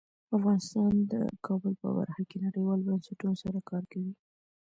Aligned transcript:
افغانستان 0.37 0.91
د 1.11 1.13
کابل 1.45 1.73
په 1.81 1.89
برخه 1.97 2.23
کې 2.29 2.37
نړیوالو 2.45 2.85
بنسټونو 2.87 3.35
سره 3.43 3.59
کار 3.69 3.83
کوي. 3.91 4.13